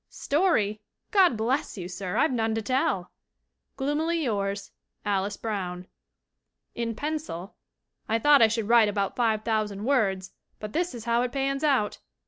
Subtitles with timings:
[0.09, 0.81] 'Story?
[1.11, 3.11] God bless you, sir, I've none to tell!'
[3.77, 4.71] "Gloomily yours,
[5.05, 5.85] "ALICE BROWN."
[6.73, 7.55] [In pencil]
[8.09, 11.63] "I thought I should write about five thousand words, but this is how it pans
[11.63, 11.99] out!"